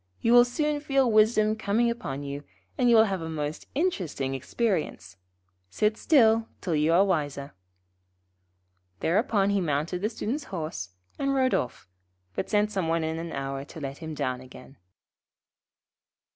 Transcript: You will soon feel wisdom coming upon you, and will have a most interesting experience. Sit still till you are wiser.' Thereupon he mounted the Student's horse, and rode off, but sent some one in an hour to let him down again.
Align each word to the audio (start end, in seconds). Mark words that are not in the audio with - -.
You 0.19 0.33
will 0.33 0.45
soon 0.45 0.79
feel 0.79 1.11
wisdom 1.11 1.55
coming 1.55 1.91
upon 1.91 2.23
you, 2.23 2.43
and 2.75 2.89
will 2.89 3.03
have 3.03 3.21
a 3.21 3.29
most 3.29 3.67
interesting 3.75 4.33
experience. 4.33 5.17
Sit 5.69 5.95
still 5.95 6.47
till 6.59 6.73
you 6.73 6.91
are 6.91 7.05
wiser.' 7.05 7.53
Thereupon 9.01 9.51
he 9.51 9.61
mounted 9.61 10.01
the 10.01 10.09
Student's 10.09 10.45
horse, 10.45 10.89
and 11.19 11.35
rode 11.35 11.53
off, 11.53 11.87
but 12.33 12.49
sent 12.49 12.71
some 12.71 12.87
one 12.87 13.03
in 13.03 13.19
an 13.19 13.31
hour 13.31 13.63
to 13.65 13.79
let 13.79 13.99
him 13.99 14.15
down 14.15 14.41
again. 14.41 14.77